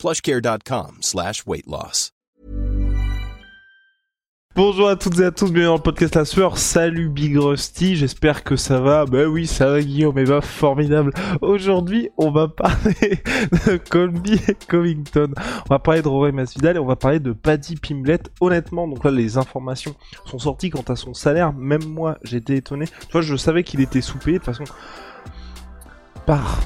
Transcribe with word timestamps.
plushcare.com 0.00 0.98
slash 1.02 1.46
weight 1.46 1.66
loss. 1.66 2.12
Bonjour 4.56 4.88
à 4.88 4.96
toutes 4.96 5.20
et 5.20 5.24
à 5.24 5.30
tous, 5.30 5.52
bienvenue 5.52 5.66
dans 5.66 5.76
le 5.76 5.82
podcast 5.82 6.16
La 6.16 6.24
Sueur. 6.24 6.58
Salut 6.58 7.08
Big 7.08 7.38
Rusty, 7.38 7.94
j'espère 7.94 8.42
que 8.42 8.56
ça 8.56 8.80
va. 8.80 9.06
Bah 9.06 9.26
oui, 9.26 9.46
ça 9.46 9.70
va 9.70 9.80
Guillaume, 9.80 10.18
et 10.18 10.24
bah 10.24 10.40
formidable. 10.40 11.12
Aujourd'hui, 11.40 12.10
on 12.18 12.32
va 12.32 12.48
parler 12.48 13.22
de 13.66 13.76
Colby 13.76 14.40
Covington. 14.68 15.32
On 15.36 15.68
va 15.72 15.78
parler 15.78 16.02
de 16.02 16.08
Rory 16.08 16.32
Masvidal 16.32 16.76
et 16.76 16.78
on 16.80 16.86
va 16.86 16.96
parler 16.96 17.20
de 17.20 17.32
Paddy 17.32 17.76
Pimblett. 17.76 18.32
Honnêtement, 18.40 18.88
donc 18.88 19.04
là, 19.04 19.12
les 19.12 19.38
informations 19.38 19.94
sont 20.24 20.40
sorties 20.40 20.70
quant 20.70 20.84
à 20.88 20.96
son 20.96 21.14
salaire. 21.14 21.52
Même 21.52 21.84
moi, 21.84 22.18
j'étais 22.24 22.56
étonné. 22.56 22.86
Tu 22.86 23.12
vois, 23.12 23.22
je 23.22 23.36
savais 23.36 23.62
qu'il 23.62 23.80
était 23.80 24.00
sous-payé 24.00 24.40
de 24.40 24.44
toute 24.44 24.56
façon. 24.56 24.64
Par 26.26 26.58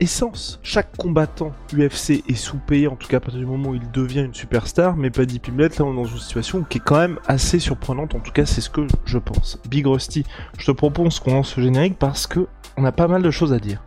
essence. 0.00 0.60
Chaque 0.62 0.96
combattant 0.96 1.52
UFC 1.72 2.22
est 2.28 2.34
sous-payé, 2.34 2.88
en 2.88 2.96
tout 2.96 3.08
cas 3.08 3.18
à 3.18 3.20
partir 3.20 3.40
du 3.40 3.46
moment 3.46 3.70
où 3.70 3.74
il 3.74 3.90
devient 3.90 4.20
une 4.20 4.34
superstar, 4.34 4.96
mais 4.96 5.10
Paddy 5.10 5.38
Pimblett, 5.38 5.78
là 5.78 5.84
on 5.84 5.92
est 5.92 5.96
dans 5.96 6.04
une 6.04 6.18
situation 6.18 6.62
qui 6.62 6.78
est 6.78 6.82
quand 6.84 6.98
même 6.98 7.18
assez 7.26 7.58
surprenante, 7.58 8.14
en 8.14 8.20
tout 8.20 8.32
cas 8.32 8.46
c'est 8.46 8.60
ce 8.60 8.70
que 8.70 8.86
je 9.04 9.18
pense. 9.18 9.58
Big 9.68 9.86
Rusty, 9.86 10.24
je 10.58 10.66
te 10.66 10.72
propose 10.72 11.20
qu'on 11.20 11.34
lance 11.34 11.54
ce 11.54 11.60
générique 11.60 11.98
parce 11.98 12.26
que 12.26 12.46
on 12.76 12.84
a 12.84 12.92
pas 12.92 13.08
mal 13.08 13.22
de 13.22 13.30
choses 13.30 13.52
à 13.52 13.58
dire. 13.58 13.82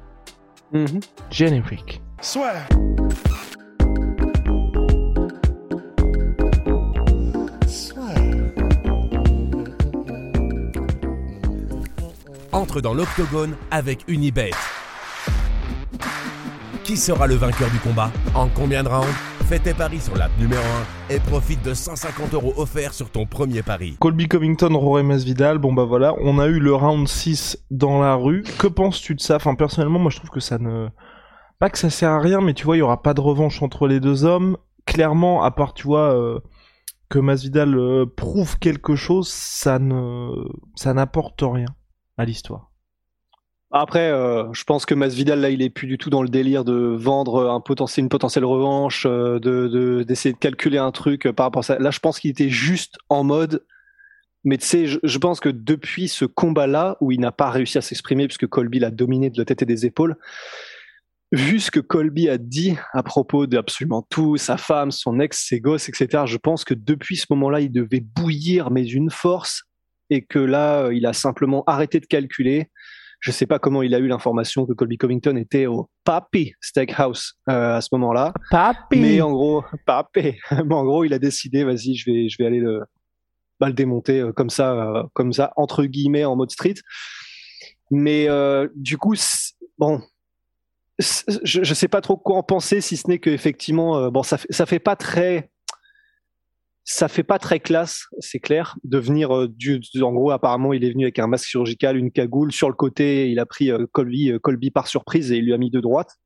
Mm-hmm. 0.74 1.04
Générique. 1.30 2.02
Swear. 2.22 2.68
Entre 12.54 12.82
dans 12.82 12.94
l'octogone 12.94 13.56
avec 13.72 14.04
Unibet. 14.10 14.52
Qui 16.92 16.98
sera 16.98 17.26
le 17.26 17.36
vainqueur 17.36 17.72
du 17.72 17.80
combat 17.80 18.12
En 18.36 18.50
combien 18.50 18.84
de 18.84 18.90
rounds 18.90 19.08
Fais 19.48 19.60
tes 19.60 19.74
paris 19.74 20.02
sur 20.02 20.14
l'app 20.18 20.30
numéro 20.38 20.62
1 21.10 21.14
et 21.14 21.20
profite 21.22 21.64
de 21.64 21.74
150 21.74 22.34
euros 22.34 22.54
offerts 22.58 22.94
sur 22.94 23.10
ton 23.10 23.26
premier 23.26 23.64
pari. 23.64 23.96
Colby 23.98 24.28
Covington, 24.28 24.78
Rory 24.78 25.02
Masvidal, 25.04 25.58
bon 25.58 25.72
bah 25.72 25.86
voilà, 25.86 26.14
on 26.20 26.38
a 26.38 26.48
eu 26.48 26.60
le 26.60 26.76
round 26.76 27.08
6 27.08 27.66
dans 27.72 28.02
la 28.02 28.16
rue. 28.16 28.44
Que 28.60 28.68
penses-tu 28.68 29.16
de 29.16 29.22
ça? 29.22 29.38
Enfin 29.38 29.56
personnellement, 29.56 30.00
moi 30.00 30.12
je 30.12 30.18
trouve 30.18 30.32
que 30.32 30.42
ça 30.42 30.58
ne... 30.58 30.90
Pas 31.60 31.70
que 31.70 31.78
ça 31.78 31.90
sert 31.90 32.10
à 32.10 32.20
rien, 32.20 32.42
mais 32.42 32.54
tu 32.54 32.66
vois, 32.66 32.76
il 32.76 32.80
y 32.80 32.84
aura 32.84 33.02
pas 33.02 33.14
de 33.14 33.22
revanche 33.22 33.62
entre 33.62 33.88
les 33.88 34.02
deux 34.02 34.26
hommes. 34.26 34.58
Clairement, 34.86 35.44
à 35.44 35.52
part, 35.52 35.74
tu 35.74 35.88
vois, 35.88 36.14
euh, 36.14 36.42
que 37.08 37.20
Masvidal 37.20 37.74
euh, 37.74 38.06
prouve 38.06 38.60
quelque 38.60 38.98
chose, 38.98 39.30
ça 39.30 39.80
ne... 39.80 40.30
ça 40.76 40.94
n'apporte 40.94 41.42
rien 41.42 41.70
à 42.18 42.26
l'histoire. 42.26 42.71
Après, 43.74 44.12
euh, 44.12 44.52
je 44.52 44.66
pense 44.66 44.86
que 44.86 44.94
Masvidal 44.94 45.40
là, 45.40 45.50
il 45.50 45.62
est 45.62 45.70
plus 45.70 45.88
du 45.88 45.98
tout 45.98 46.10
dans 46.10 46.22
le 46.22 46.28
délire 46.28 46.66
de 46.66 46.74
vendre 46.74 47.50
un 47.50 47.62
potentiel, 47.62 48.04
une 48.04 48.10
potentielle 48.10 48.44
revanche, 48.44 49.06
euh, 49.06 49.40
de 49.40 50.04
d'essayer 50.04 50.34
de, 50.34 50.38
calculer 50.40 50.78
un 50.78 50.92
truc 50.92 51.26
euh, 51.26 51.34
par 51.34 51.46
rapport 51.46 51.62
à 51.62 51.64
ça. 51.64 51.80
Là, 51.80 51.90
je 51.90 52.00
pense 52.00 52.20
qu'il 52.20 52.30
était 52.32 52.50
juste 52.50 52.98
en 53.08 53.24
mode. 53.24 53.66
Mais 54.44 54.58
tu 54.58 54.66
sais, 54.66 54.86
je, 54.88 55.18
pense 55.20 55.40
que 55.40 55.50
depuis 55.50 56.08
ce 56.08 56.26
combat-là, 56.26 56.98
où 57.00 57.12
il 57.12 57.20
n'a 57.20 57.32
pas 57.32 57.52
réussi 57.52 57.78
à 57.78 57.82
s'exprimer 57.82 58.28
puisque 58.28 58.48
Colby 58.48 58.80
l'a 58.80 58.90
dominé 58.90 59.30
de 59.30 59.38
la 59.38 59.46
tête 59.46 59.62
et 59.62 59.68
des 59.68 59.86
épaules, 59.86 60.18
vu 61.32 61.60
ce 61.60 61.70
que 61.70 61.80
Colby 61.80 62.28
a 62.28 62.40
dit 62.40 62.76
à 62.94 63.04
propos 63.04 63.46
d'absolument 63.46 64.02
tout, 64.10 64.38
sa 64.38 64.58
femme, 64.58 64.90
son 64.90 65.20
ex, 65.20 65.46
ses 65.48 65.60
gosses, 65.62 65.90
etc., 65.90 66.24
je 66.26 66.38
pense 66.38 66.66
que 66.66 66.74
depuis 66.74 67.18
ce 67.18 67.28
moment-là, 67.30 67.62
il 67.62 67.72
devait 67.72 68.02
bouillir, 68.02 68.72
mais 68.72 68.82
d'une 68.82 69.12
force, 69.12 69.66
et 70.10 70.26
que 70.26 70.40
là, 70.40 70.90
il 70.92 71.06
a 71.06 71.14
simplement 71.14 71.64
arrêté 71.68 72.00
de 72.00 72.08
calculer 72.08 72.72
je 73.22 73.32
sais 73.32 73.46
pas 73.46 73.60
comment 73.60 73.84
il 73.84 73.94
a 73.94 74.00
eu 74.00 74.08
l'information 74.08 74.66
que 74.66 74.74
Colby 74.74 74.98
Covington 74.98 75.36
était 75.38 75.68
au 75.68 75.90
Papi 76.04 76.54
Steakhouse 76.60 77.36
euh, 77.50 77.78
à 77.78 77.82
ce 77.82 77.90
moment-là. 77.94 78.34
Papi. 78.50 79.00
Mais 79.00 79.22
en 79.22 79.32
gros, 79.32 79.64
Papi. 79.86 80.34
Mais 80.52 80.74
en 80.74 80.84
gros, 80.84 81.04
il 81.04 81.14
a 81.14 81.20
décidé, 81.20 81.64
vas-y, 81.64 81.96
je 81.96 82.12
vais, 82.12 82.30
je 82.30 82.36
vais 82.40 82.48
aller 82.48 82.60
le, 82.60 82.82
bah, 83.60 83.68
le 83.68 83.74
démonter 83.74 84.20
euh, 84.20 84.32
comme 84.34 84.50
ça, 84.50 84.74
euh, 84.74 85.04
comme 85.14 85.34
ça 85.34 85.54
entre 85.56 85.86
guillemets 85.86 86.26
en 86.26 86.36
mode 86.36 86.50
street. 86.50 86.76
Mais 87.92 88.28
euh, 88.28 88.68
du 88.76 88.98
coup, 88.98 89.16
bon, 89.78 90.02
je, 90.98 91.64
je 91.64 91.74
sais 91.74 91.88
pas 91.88 92.02
trop 92.02 92.18
quoi 92.18 92.38
en 92.38 92.44
penser, 92.44 92.82
si 92.82 92.98
ce 92.98 93.08
n'est 93.08 93.20
que 93.20 93.30
effectivement, 93.30 93.98
euh, 93.98 94.10
bon, 94.10 94.24
ça, 94.24 94.40
ça 94.50 94.66
fait 94.66 94.80
pas 94.80 94.96
très 94.96 95.51
ça 96.94 97.08
fait 97.08 97.24
pas 97.24 97.40
très 97.40 97.62
classe, 97.62 98.08
c'est 98.20 98.40
clair, 98.40 98.76
de 98.84 98.98
venir 98.98 99.34
euh, 99.34 99.48
du, 99.48 99.82
en 100.02 100.12
gros 100.12 100.32
apparemment 100.32 100.74
il 100.74 100.84
est 100.84 100.92
venu 100.92 101.06
avec 101.06 101.20
un 101.20 101.28
masque 101.28 101.48
chirurgical, 101.48 101.96
une 101.96 102.12
cagoule 102.12 102.52
sur 102.52 102.68
le 102.68 102.76
côté, 102.76 103.30
il 103.30 103.40
a 103.40 103.46
pris 103.46 103.72
euh, 103.72 103.86
Colby, 103.94 104.30
euh, 104.30 104.40
Colby 104.40 104.72
par 104.72 104.88
surprise 104.88 105.32
et 105.32 105.38
il 105.38 105.46
lui 105.46 105.54
a 105.54 105.58
mis 105.58 105.72
de 105.72 105.80
droite, 105.80 106.18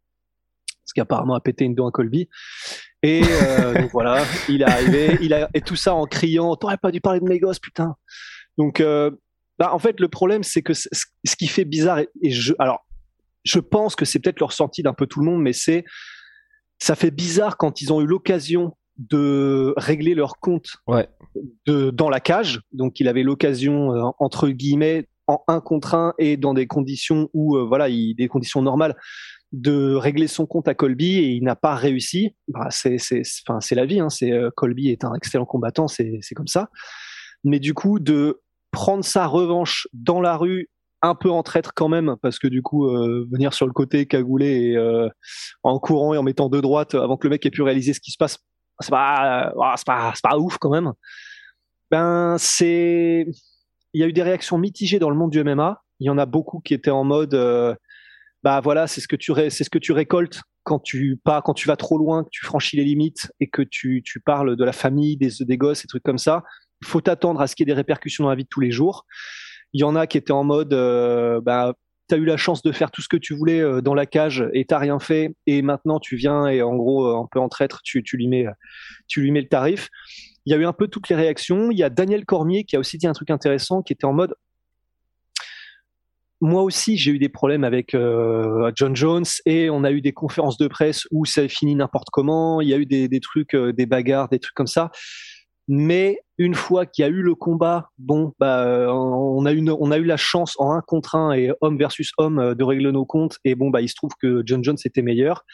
ce 0.83 0.95
qui 0.95 1.01
apparemment 1.01 1.35
a 1.35 1.39
pété 1.39 1.65
une 1.65 1.75
dent 1.75 1.87
à 1.87 1.91
Colby. 1.91 2.29
Et 3.03 3.21
donc 3.75 3.91
voilà, 3.91 4.23
il 4.49 4.63
est 4.63 4.65
arrivé, 4.65 5.19
il 5.21 5.35
a 5.35 5.49
et 5.53 5.61
tout 5.61 5.75
ça 5.75 5.93
en 5.93 6.05
criant, 6.05 6.55
t'aurais 6.55 6.77
pas 6.77 6.91
dû 6.91 6.99
parler 6.99 7.19
de 7.19 7.25
mes 7.25 7.39
gosses, 7.39 7.59
putain. 7.59 7.95
Donc 8.57 8.81
bah 8.81 9.71
en 9.71 9.79
fait 9.79 9.99
le 9.99 10.07
problème 10.07 10.41
c'est 10.41 10.63
que 10.63 10.73
ce 10.73 11.35
qui 11.37 11.47
fait 11.47 11.65
bizarre 11.65 11.99
et, 11.99 12.09
et 12.23 12.31
je 12.31 12.53
alors 12.57 12.87
je 13.43 13.59
pense 13.59 13.95
que 13.95 14.03
c'est 14.03 14.17
peut-être 14.17 14.39
le 14.39 14.47
ressenti 14.47 14.81
d'un 14.81 14.93
peu 14.93 15.05
tout 15.05 15.19
le 15.19 15.27
monde, 15.27 15.43
mais 15.43 15.53
c'est 15.53 15.85
ça 16.79 16.95
fait 16.95 17.11
bizarre 17.11 17.57
quand 17.57 17.83
ils 17.83 17.93
ont 17.93 18.01
eu 18.01 18.07
l'occasion 18.07 18.73
de 18.97 19.73
régler 19.77 20.15
leur 20.15 20.39
compte 20.39 20.77
ouais. 20.87 21.07
de, 21.65 21.89
dans 21.89 22.09
la 22.09 22.19
cage. 22.19 22.61
Donc, 22.71 22.99
il 22.99 23.07
avait 23.07 23.23
l'occasion, 23.23 23.93
euh, 23.93 24.11
entre 24.19 24.49
guillemets, 24.49 25.07
en 25.27 25.43
un 25.47 25.59
contre 25.59 25.95
un 25.95 26.13
et 26.17 26.37
dans 26.37 26.53
des 26.53 26.67
conditions 26.67 27.29
où, 27.33 27.57
euh, 27.57 27.65
voilà, 27.65 27.89
il, 27.89 28.15
des 28.15 28.27
conditions 28.27 28.61
normales, 28.61 28.95
de 29.51 29.93
régler 29.95 30.27
son 30.27 30.45
compte 30.45 30.67
à 30.67 30.73
Colby 30.73 31.17
et 31.17 31.29
il 31.29 31.43
n'a 31.43 31.55
pas 31.55 31.75
réussi. 31.75 32.35
Bah, 32.47 32.67
c'est, 32.69 32.97
c'est, 32.97 33.21
enfin, 33.47 33.61
c'est 33.61 33.75
la 33.75 33.85
vie. 33.85 33.99
Hein, 33.99 34.09
c'est 34.09 34.31
euh, 34.31 34.49
Colby 34.55 34.89
est 34.89 35.03
un 35.03 35.13
excellent 35.13 35.45
combattant, 35.45 35.87
c'est, 35.87 36.19
c'est 36.21 36.35
comme 36.35 36.47
ça. 36.47 36.69
Mais 37.43 37.59
du 37.59 37.73
coup, 37.73 37.99
de 37.99 38.41
prendre 38.71 39.05
sa 39.05 39.25
revanche 39.25 39.87
dans 39.93 40.19
la 40.19 40.35
rue 40.35 40.69
un 41.01 41.15
peu 41.15 41.29
en 41.29 41.43
traître 41.43 41.73
quand 41.73 41.87
même 41.87 42.15
parce 42.21 42.39
que 42.39 42.47
du 42.47 42.61
coup 42.61 42.87
euh, 42.87 43.27
venir 43.31 43.53
sur 43.53 43.67
le 43.67 43.73
côté 43.73 44.05
cagoulé 44.05 44.69
et 44.69 44.77
euh, 44.77 45.07
en 45.63 45.79
courant 45.79 46.13
et 46.13 46.17
en 46.17 46.23
mettant 46.23 46.49
deux 46.49 46.61
droites 46.61 46.95
avant 46.95 47.15
que 47.15 47.27
le 47.27 47.31
mec 47.31 47.45
ait 47.45 47.51
pu 47.51 47.61
réaliser 47.61 47.93
ce 47.93 47.99
qui 47.99 48.11
se 48.11 48.17
passe 48.17 48.39
c'est 48.79 48.91
pas, 48.91 49.47
euh, 49.47 49.73
c'est 49.77 49.85
pas, 49.85 50.11
c'est 50.15 50.23
pas 50.23 50.37
ouf 50.37 50.57
quand 50.57 50.69
même. 50.69 50.93
Ben, 51.91 52.35
c'est, 52.39 53.25
il 53.93 54.01
y 54.01 54.03
a 54.03 54.07
eu 54.07 54.13
des 54.13 54.23
réactions 54.23 54.57
mitigées 54.57 54.99
dans 54.99 55.09
le 55.09 55.15
monde 55.15 55.31
du 55.31 55.43
MMA. 55.43 55.81
Il 55.99 56.07
y 56.07 56.09
en 56.09 56.17
a 56.17 56.25
beaucoup 56.25 56.59
qui 56.59 56.73
étaient 56.73 56.91
en 56.91 57.03
mode, 57.03 57.33
euh, 57.33 57.73
bah 58.43 58.59
voilà, 58.59 58.87
c'est 58.87 59.01
ce 59.01 59.07
que 59.07 59.15
tu, 59.15 59.33
c'est 59.49 59.63
ce 59.63 59.69
que 59.69 59.79
tu 59.79 59.91
récoltes 59.91 60.41
quand 60.63 60.79
tu 60.79 61.17
pas, 61.23 61.41
quand 61.41 61.53
tu 61.53 61.67
vas 61.67 61.77
trop 61.77 61.97
loin, 61.97 62.23
que 62.23 62.29
tu 62.31 62.43
franchis 62.45 62.75
les 62.75 62.83
limites 62.83 63.31
et 63.39 63.47
que 63.47 63.61
tu, 63.61 64.01
tu 64.03 64.19
parles 64.19 64.55
de 64.55 64.63
la 64.65 64.73
famille, 64.73 65.15
des, 65.15 65.29
des 65.39 65.57
gosses, 65.57 65.83
des 65.83 65.87
trucs 65.87 66.03
comme 66.03 66.17
ça. 66.17 66.43
Il 66.81 66.87
faut 66.87 67.01
t'attendre 67.01 67.39
à 67.39 67.47
ce 67.47 67.55
qu'il 67.55 67.67
y 67.67 67.71
ait 67.71 67.73
des 67.73 67.77
répercussions 67.77 68.23
dans 68.23 68.29
la 68.29 68.35
vie 68.35 68.43
de 68.43 68.49
tous 68.49 68.61
les 68.61 68.71
jours. 68.71 69.05
Il 69.73 69.81
y 69.81 69.83
en 69.83 69.95
a 69.95 70.07
qui 70.07 70.17
étaient 70.17 70.33
en 70.33 70.43
mode, 70.43 70.73
euh, 70.73 71.39
bah 71.41 71.75
t'as 72.07 72.17
eu 72.17 72.25
la 72.25 72.37
chance 72.37 72.61
de 72.61 72.71
faire 72.71 72.91
tout 72.91 73.01
ce 73.01 73.07
que 73.07 73.17
tu 73.17 73.33
voulais 73.33 73.61
euh, 73.61 73.81
dans 73.81 73.93
la 73.93 74.05
cage 74.05 74.45
et 74.53 74.65
t'as 74.65 74.79
rien 74.79 74.99
fait. 74.99 75.35
Et 75.47 75.61
maintenant 75.61 75.99
tu 75.99 76.15
viens 76.15 76.47
et 76.47 76.61
en 76.61 76.75
gros 76.75 77.07
euh, 77.07 77.21
un 77.21 77.27
peu 77.31 77.39
en 77.39 77.49
traître 77.49 77.81
tu, 77.83 78.03
lui 78.13 78.27
mets 78.27 78.45
tu 79.07 79.21
lui 79.21 79.31
mets 79.31 79.41
le 79.41 79.47
tarif. 79.47 79.89
Il 80.45 80.51
y 80.51 80.55
a 80.55 80.57
eu 80.57 80.65
un 80.65 80.73
peu 80.73 80.87
toutes 80.87 81.09
les 81.09 81.15
réactions. 81.15 81.71
Il 81.71 81.77
y 81.77 81.83
a 81.83 81.89
Daniel 81.89 82.25
Cormier 82.25 82.63
qui 82.63 82.75
a 82.75 82.79
aussi 82.79 82.97
dit 82.97 83.07
un 83.07 83.13
truc 83.13 83.31
intéressant 83.31 83.81
qui 83.81 83.93
était 83.93 84.05
en 84.05 84.13
mode 84.13 84.35
moi 86.41 86.63
aussi 86.63 86.97
j'ai 86.97 87.11
eu 87.11 87.19
des 87.19 87.29
problèmes 87.29 87.63
avec 87.63 87.93
euh, 87.93 88.71
John 88.75 88.95
Jones 88.95 89.25
et 89.45 89.69
on 89.69 89.83
a 89.83 89.91
eu 89.91 90.01
des 90.01 90.13
conférences 90.13 90.57
de 90.57 90.67
presse 90.67 91.07
où 91.11 91.25
ça 91.25 91.41
a 91.41 91.47
fini 91.47 91.75
n'importe 91.75 92.09
comment. 92.11 92.61
Il 92.61 92.69
y 92.69 92.73
a 92.73 92.77
eu 92.77 92.85
des, 92.85 93.19
trucs 93.19 93.53
euh, 93.55 93.73
des 93.73 93.85
bagarres 93.85 94.29
des 94.29 94.39
trucs 94.39 94.53
comme 94.53 94.67
ça 94.67 94.91
mais 95.67 96.19
une 96.37 96.53
fois 96.53 96.85
qu'il 96.85 97.03
y 97.03 97.05
a 97.05 97.09
eu 97.09 97.21
le 97.21 97.33
combat, 97.33 97.89
bon, 97.97 98.33
bah, 98.39 98.87
on 98.93 99.45
a 99.45 99.53
eu, 99.53 99.67
on 99.69 99.91
a 99.91 99.97
eu 99.97 100.03
la 100.03 100.17
chance 100.17 100.55
en 100.59 100.71
un 100.71 100.81
contre 100.81 101.15
un 101.15 101.31
et 101.31 101.51
homme 101.61 101.77
versus 101.77 102.11
homme 102.17 102.53
de 102.53 102.63
régler 102.63 102.91
nos 102.91 103.05
comptes. 103.05 103.37
Et 103.45 103.55
bon, 103.55 103.69
bah, 103.69 103.81
il 103.81 103.89
se 103.89 103.95
trouve 103.95 104.11
que 104.21 104.43
John 104.45 104.63
Jones 104.63 104.77
était 104.85 105.01
meilleur. 105.01 105.45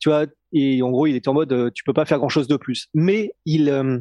Tu 0.00 0.08
vois, 0.08 0.26
et 0.52 0.82
en 0.82 0.90
gros, 0.90 1.06
il 1.06 1.16
était 1.16 1.28
en 1.28 1.34
mode, 1.34 1.72
tu 1.74 1.82
peux 1.84 1.92
pas 1.92 2.04
faire 2.04 2.18
grand 2.18 2.28
chose 2.28 2.48
de 2.48 2.56
plus. 2.56 2.88
Mais 2.94 3.32
il, 3.46 3.70
euh, 3.70 4.00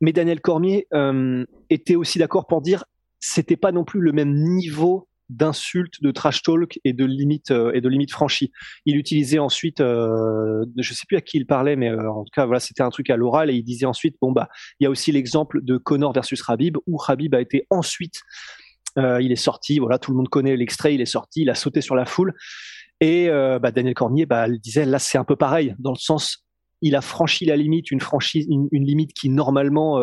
mais 0.00 0.12
Daniel 0.12 0.40
Cormier 0.40 0.86
euh, 0.92 1.44
était 1.70 1.94
aussi 1.94 2.18
d'accord 2.18 2.46
pour 2.46 2.60
dire, 2.60 2.84
c'était 3.20 3.56
pas 3.56 3.72
non 3.72 3.84
plus 3.84 4.00
le 4.00 4.12
même 4.12 4.34
niveau 4.34 5.08
d'insultes, 5.34 6.02
de 6.02 6.10
trash 6.10 6.42
talk 6.42 6.78
et 6.84 6.92
de 6.92 7.04
limites 7.04 7.50
et 7.50 7.80
de 7.80 7.88
limites 7.88 8.12
franchies. 8.12 8.52
Il 8.86 8.96
utilisait 8.96 9.38
ensuite, 9.38 9.80
euh, 9.80 10.64
je 10.76 10.94
sais 10.94 11.04
plus 11.06 11.16
à 11.16 11.20
qui 11.20 11.36
il 11.36 11.46
parlait, 11.46 11.76
mais 11.76 11.90
en 11.92 12.24
tout 12.24 12.30
cas 12.32 12.46
voilà, 12.46 12.60
c'était 12.60 12.82
un 12.82 12.90
truc 12.90 13.10
à 13.10 13.16
l'oral 13.16 13.50
et 13.50 13.54
il 13.54 13.62
disait 13.62 13.86
ensuite 13.86 14.16
bon 14.20 14.32
bah 14.32 14.48
il 14.80 14.84
y 14.84 14.86
a 14.86 14.90
aussi 14.90 15.12
l'exemple 15.12 15.60
de 15.62 15.76
Connor 15.76 16.12
versus 16.12 16.40
Rabib 16.42 16.76
où 16.86 16.96
Rabib 16.96 17.34
a 17.34 17.40
été 17.40 17.66
ensuite 17.70 18.22
il 18.96 19.32
est 19.32 19.36
sorti, 19.36 19.80
voilà, 19.80 19.98
tout 19.98 20.12
le 20.12 20.16
monde 20.16 20.28
connaît 20.28 20.56
l'extrait, 20.56 20.94
il 20.94 21.00
est 21.00 21.06
sorti, 21.06 21.42
il 21.42 21.50
a 21.50 21.56
sauté 21.56 21.80
sur 21.80 21.96
la 21.96 22.04
foule. 22.04 22.32
Et 23.00 23.28
bah, 23.28 23.72
Daniel 23.72 23.94
Cormier 23.94 24.24
bah, 24.24 24.48
disait 24.48 24.84
là 24.84 25.00
c'est 25.00 25.18
un 25.18 25.24
peu 25.24 25.34
pareil, 25.34 25.74
dans 25.80 25.90
le 25.90 25.98
sens 25.98 26.44
il 26.80 26.94
a 26.94 27.00
franchi 27.00 27.44
la 27.44 27.56
limite, 27.56 27.90
une 27.90 28.00
franchise, 28.00 28.46
une, 28.48 28.68
limite 28.72 29.12
qui 29.12 29.30
normalement, 29.30 29.94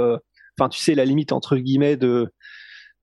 enfin 0.60 0.68
tu 0.70 0.80
sais 0.80 0.94
la 0.94 1.06
limite 1.06 1.32
entre 1.32 1.56
guillemets 1.56 1.96
de 1.96 2.34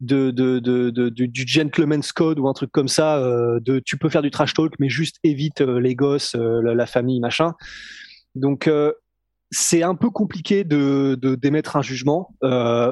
de, 0.00 0.30
de, 0.30 0.58
de, 0.60 1.08
du 1.08 1.44
gentleman's 1.46 2.12
code 2.12 2.38
ou 2.38 2.48
un 2.48 2.52
truc 2.52 2.70
comme 2.70 2.88
ça, 2.88 3.20
de 3.20 3.80
tu 3.84 3.98
peux 3.98 4.08
faire 4.08 4.22
du 4.22 4.30
trash 4.30 4.54
talk, 4.54 4.74
mais 4.78 4.88
juste 4.88 5.16
évite 5.24 5.60
les 5.60 5.94
gosses, 5.94 6.34
la, 6.36 6.86
famille, 6.86 7.20
machin. 7.20 7.54
Donc 8.34 8.70
c'est 9.50 9.82
un 9.82 9.94
peu 9.94 10.10
compliqué 10.10 10.64
de 10.64 11.18
d'émettre 11.36 11.76
un 11.76 11.82
jugement. 11.82 12.34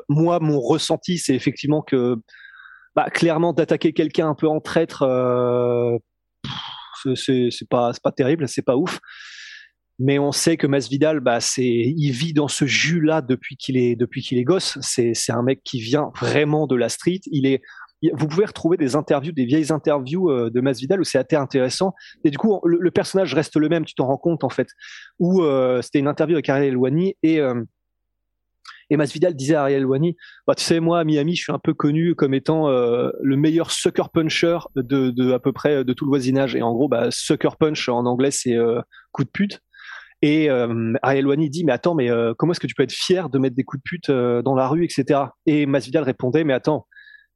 moi, 0.08 0.40
mon 0.40 0.60
ressenti, 0.60 1.18
c'est 1.18 1.34
effectivement 1.34 1.82
que 1.82 2.16
bah, 2.94 3.10
clairement 3.10 3.52
d'attaquer 3.52 3.92
quelqu'un 3.92 4.28
un 4.28 4.34
peu 4.34 4.48
en 4.48 4.60
traître, 4.60 5.04
c'est 7.14 7.68
pas 7.70 7.92
c'est 7.92 8.02
pas 8.02 8.12
terrible, 8.12 8.48
c'est 8.48 8.62
pas 8.62 8.76
ouf. 8.76 9.00
Mais 9.98 10.18
on 10.18 10.32
sait 10.32 10.56
que 10.56 10.66
Masvidal, 10.66 11.20
bah 11.20 11.40
c'est, 11.40 11.64
il 11.64 12.10
vit 12.10 12.34
dans 12.34 12.48
ce 12.48 12.66
jus-là 12.66 13.22
depuis 13.22 13.56
qu'il 13.56 13.78
est 13.78 13.96
depuis 13.96 14.22
qu'il 14.22 14.38
est 14.38 14.44
gosse. 14.44 14.78
C'est 14.82 15.14
c'est 15.14 15.32
un 15.32 15.42
mec 15.42 15.62
qui 15.64 15.80
vient 15.80 16.10
vraiment 16.20 16.66
de 16.66 16.76
la 16.76 16.88
street. 16.88 17.20
Il 17.30 17.46
est 17.46 17.62
vous 18.12 18.28
pouvez 18.28 18.44
retrouver 18.44 18.76
des 18.76 18.94
interviews, 18.94 19.32
des 19.32 19.46
vieilles 19.46 19.72
interviews 19.72 20.30
euh, 20.30 20.50
de 20.50 20.60
Masvidal 20.60 21.00
où 21.00 21.04
c'est 21.04 21.18
assez 21.18 21.36
intéressant. 21.36 21.94
Et 22.24 22.30
du 22.30 22.36
coup, 22.36 22.60
le, 22.64 22.90
personnage 22.90 23.32
reste 23.32 23.56
le 23.56 23.70
même, 23.70 23.86
tu 23.86 23.94
t'en 23.94 24.06
rends 24.06 24.18
compte 24.18 24.44
en 24.44 24.50
fait. 24.50 24.68
Où 25.18 25.42
euh, 25.42 25.80
c'était 25.80 25.98
une 25.98 26.08
interview 26.08 26.36
avec 26.36 26.48
Ariel 26.50 26.74
Elwani 26.74 27.14
et 27.22 27.40
euh, 27.40 27.64
et 28.90 28.96
Masvidal 28.96 29.34
disait 29.34 29.54
à 29.54 29.62
Ariel 29.62 29.84
Wani, 29.84 30.16
bah, 30.46 30.54
tu 30.54 30.62
sais, 30.62 30.80
moi, 30.80 31.00
à 31.00 31.04
Miami, 31.04 31.34
je 31.34 31.42
suis 31.42 31.52
un 31.52 31.58
peu 31.58 31.74
connu 31.74 32.14
comme 32.14 32.34
étant 32.34 32.68
euh, 32.68 33.10
le 33.20 33.36
meilleur 33.36 33.70
sucker 33.70 34.04
puncher 34.12 34.58
de, 34.76 35.10
de, 35.10 35.32
à 35.32 35.38
peu 35.38 35.52
près 35.52 35.84
de 35.84 35.92
tout 35.92 36.04
le 36.04 36.10
voisinage. 36.10 36.54
Et 36.54 36.62
en 36.62 36.72
gros, 36.72 36.88
bah, 36.88 37.10
sucker 37.10 37.56
punch 37.58 37.88
en 37.88 38.06
anglais, 38.06 38.30
c'est 38.30 38.54
euh, 38.54 38.80
coup 39.12 39.24
de 39.24 39.30
pute. 39.30 39.60
Et 40.22 40.50
euh, 40.50 40.94
Ariel 41.02 41.26
Wani 41.26 41.50
dit, 41.50 41.64
mais 41.64 41.72
attends, 41.72 41.94
mais 41.94 42.10
euh, 42.10 42.34
comment 42.36 42.52
est-ce 42.52 42.60
que 42.60 42.66
tu 42.66 42.74
peux 42.74 42.82
être 42.82 42.92
fier 42.92 43.28
de 43.28 43.38
mettre 43.38 43.54
des 43.54 43.64
coups 43.64 43.82
de 43.82 43.88
pute 43.88 44.10
dans 44.10 44.54
la 44.54 44.68
rue, 44.68 44.84
etc. 44.84 45.20
Et 45.46 45.66
Masvidal 45.66 46.04
répondait, 46.04 46.44
mais 46.44 46.54
attends, 46.54 46.86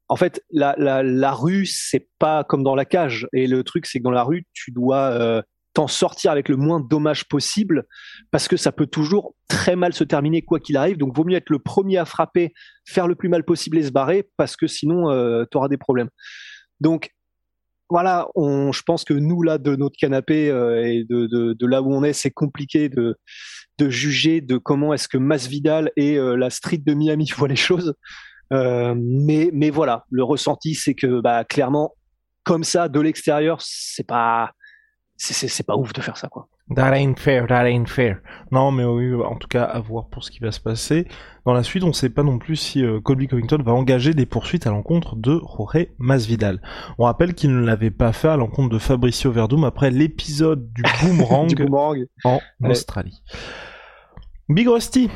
en 0.09 0.17
fait, 0.17 0.43
la, 0.51 0.75
la, 0.79 1.03
la 1.03 1.33
rue, 1.33 1.67
c'est 1.67 2.09
pas 2.19 2.43
comme 2.45 2.65
dans 2.65 2.75
la 2.75 2.85
cage. 2.85 3.29
Et 3.33 3.47
le 3.47 3.63
truc, 3.63 3.87
c'est 3.87 3.99
que 3.99 4.05
dans 4.05 4.11
la 4.11 4.25
rue, 4.25 4.45
tu 4.53 4.73
dois 4.73 5.43
t'en 5.73 5.87
sortir 5.87 6.33
avec 6.33 6.49
le 6.49 6.57
moins 6.57 6.81
de 6.81 6.89
dommages 6.89 7.27
possible 7.29 7.85
parce 8.31 8.49
que 8.49 8.57
ça 8.57 8.73
peut 8.73 8.87
toujours 8.87 9.35
très 9.49 9.77
mal 9.77 9.93
se 9.93 10.05
terminer 10.05 10.43
quoi 10.43 10.59
qu'il 10.59 10.77
arrive. 10.77 10.97
Donc, 10.97 11.17
vaut 11.17 11.25
mieux 11.25 11.37
être 11.37 11.51
le 11.51 11.59
premier 11.59 11.99
à 11.99 12.05
frapper, 12.05 12.53
faire 12.87 13.07
le 13.07 13.15
plus 13.15 13.29
mal 13.29 13.45
possible 13.45 13.79
et 13.79 13.83
se 13.83 13.93
barrer 13.93 14.29
parce 14.37 14.57
que 14.57 14.67
sinon, 14.67 15.11
euh, 15.11 15.45
tu 15.51 15.57
auras 15.57 15.69
des 15.69 15.77
problèmes. 15.77 16.09
Donc, 16.81 17.11
voilà, 17.91 18.29
je 18.37 18.83
pense 18.83 19.05
que 19.05 19.15
nous, 19.15 19.43
là, 19.43 19.59
de 19.59 19.75
notre 19.75 19.97
canapé 19.97 20.49
euh, 20.49 20.85
et 20.85 21.05
de, 21.05 21.67
là 21.67 21.83
où 21.83 21.93
on 21.93 22.05
est, 22.05 22.13
c'est 22.13 22.31
compliqué 22.31 22.89
de, 22.89 23.17
de 23.79 23.91
juger 23.91 24.41
de 24.41 24.59
comment 24.59 24.95
est-ce 24.95 25.09
que 25.09 25.19
Masvidal 25.19 25.91
et 25.97 26.17
euh, 26.17 26.37
la 26.37 26.51
street 26.51 26.79
de 26.79 26.95
Miami 26.95 27.31
voient 27.37 27.49
les 27.49 27.57
choses. 27.57 27.95
Euh, 28.53 28.95
mais, 28.97 29.51
mais 29.53 29.71
voilà, 29.71 30.05
le 30.11 30.23
ressenti, 30.23 30.75
c'est 30.75 30.95
que 30.95 31.21
bah, 31.21 31.45
clairement, 31.45 31.95
comme 32.45 32.65
ça, 32.65 32.89
de 32.89 33.01
l'extérieur, 33.01 33.59
c'est 33.61 34.07
pas 34.07 34.53
c'est 35.17 35.67
pas 35.67 35.77
ouf 35.77 35.93
de 35.93 36.01
faire 36.01 36.17
ça, 36.17 36.29
quoi. 36.29 36.49
That 36.75 36.95
ain't 36.95 37.19
fair, 37.19 37.49
that 37.49 37.69
ain't 37.69 37.89
fair. 37.89 38.19
Non, 38.53 38.71
mais 38.71 38.85
oui, 38.85 39.13
en 39.15 39.35
tout 39.35 39.49
cas, 39.49 39.65
à 39.65 39.81
voir 39.81 40.07
pour 40.07 40.23
ce 40.23 40.31
qui 40.31 40.39
va 40.39 40.53
se 40.53 40.61
passer. 40.61 41.09
Dans 41.45 41.53
la 41.53 41.65
suite, 41.65 41.83
on 41.83 41.93
sait 41.93 42.11
pas 42.11 42.23
non 42.23 42.39
plus 42.39 42.55
si 42.55 42.85
euh, 42.85 43.01
Colby 43.01 43.27
Covington 43.27 43.59
va 43.61 43.73
engager 43.73 44.15
des 44.15 44.27
poursuites 44.27 44.69
à 44.69 44.71
l'encontre 44.71 45.17
de 45.17 45.41
Jorge 45.41 45.89
Masvidal. 45.99 46.63
On 46.99 47.05
rappelle 47.05 47.35
qu'il 47.35 47.51
ne 47.51 47.65
l'avait 47.65 47.91
pas 47.91 48.13
fait 48.13 48.29
à 48.29 48.37
l'encontre 48.37 48.69
de 48.69 48.79
Fabricio 48.79 49.33
Verdum 49.33 49.65
après 49.65 49.91
l'épisode 49.91 50.73
du 50.73 50.83
boomerang, 51.03 51.49
en 52.25 52.41
Australie. 52.63 53.23
Big 54.49 54.69
Rusty, 54.69 55.11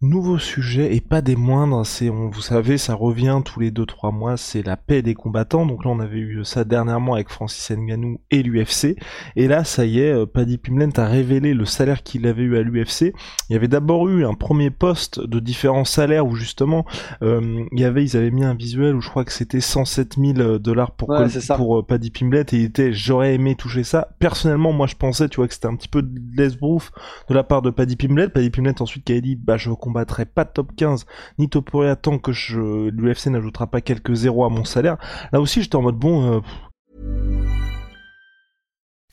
Nouveau 0.00 0.38
sujet 0.38 0.94
et 0.94 1.00
pas 1.00 1.22
des 1.22 1.34
moindres, 1.34 1.84
c'est 1.84 2.08
on 2.08 2.30
vous 2.30 2.40
savez 2.40 2.78
ça 2.78 2.94
revient 2.94 3.42
tous 3.44 3.58
les 3.58 3.72
2-3 3.72 4.14
mois, 4.14 4.36
c'est 4.36 4.64
la 4.64 4.76
paix 4.76 5.02
des 5.02 5.14
combattants. 5.14 5.66
Donc 5.66 5.84
là 5.84 5.90
on 5.90 5.98
avait 5.98 6.20
eu 6.20 6.44
ça 6.44 6.62
dernièrement 6.62 7.14
avec 7.14 7.28
Francis 7.28 7.76
Ngannou 7.76 8.20
et 8.30 8.44
l'UFC 8.44 8.94
et 9.34 9.48
là 9.48 9.64
ça 9.64 9.86
y 9.86 9.98
est, 9.98 10.12
euh, 10.12 10.24
Paddy 10.24 10.58
Pimblett 10.58 10.96
a 11.00 11.06
révélé 11.08 11.52
le 11.52 11.64
salaire 11.64 12.04
qu'il 12.04 12.28
avait 12.28 12.44
eu 12.44 12.56
à 12.56 12.62
l'UFC. 12.62 13.12
Il 13.50 13.54
y 13.54 13.56
avait 13.56 13.66
d'abord 13.66 14.08
eu 14.08 14.24
un 14.24 14.34
premier 14.34 14.70
poste 14.70 15.18
de 15.18 15.40
différents 15.40 15.84
salaires 15.84 16.28
où 16.28 16.36
justement 16.36 16.84
euh, 17.22 17.64
il 17.72 17.80
y 17.80 17.84
avait 17.84 18.04
ils 18.04 18.16
avaient 18.16 18.30
mis 18.30 18.44
un 18.44 18.54
visuel 18.54 18.94
où 18.94 19.00
je 19.00 19.08
crois 19.08 19.24
que 19.24 19.32
c'était 19.32 19.60
107 19.60 20.14
000 20.16 20.58
dollars 20.60 20.92
pour 20.92 21.12
pour 21.56 21.78
euh, 21.78 21.82
Paddy 21.82 22.12
Pimblett 22.12 22.52
et 22.52 22.58
il 22.58 22.64
était 22.66 22.92
j'aurais 22.92 23.34
aimé 23.34 23.56
toucher 23.56 23.82
ça. 23.82 24.06
Personnellement 24.20 24.72
moi 24.72 24.86
je 24.86 24.94
pensais 24.94 25.28
tu 25.28 25.38
vois 25.38 25.48
que 25.48 25.54
c'était 25.54 25.66
un 25.66 25.74
petit 25.74 25.88
peu 25.88 26.02
de 26.02 26.20
l'esbrouf 26.36 26.92
de 27.28 27.34
la 27.34 27.42
part 27.42 27.62
de 27.62 27.70
Paddy 27.70 27.96
Pimblett. 27.96 28.32
Paddy 28.32 28.50
Pimblett 28.50 28.80
ensuite 28.80 29.02
qui 29.02 29.10
avait 29.10 29.22
dit 29.22 29.34
bah 29.34 29.56
je 29.56 29.70
combattrai 29.88 30.26
pas 30.26 30.44
top 30.44 30.74
15 30.76 31.06
ni 31.38 31.48
top 31.48 31.70
tant 32.02 32.18
que 32.18 32.32
je 32.32 32.90
l'UFC 32.90 33.26
n'ajoutera 33.26 33.66
pas 33.66 33.80
quelques 33.80 34.14
zéros 34.14 34.44
à 34.44 34.48
mon 34.48 34.64
salaire. 34.64 34.98
Là 35.32 35.40
aussi, 35.40 35.62
j'étais 35.62 35.76
en 35.76 35.82
mode 35.82 35.98
bon. 35.98 36.36
Euh... 36.36 36.40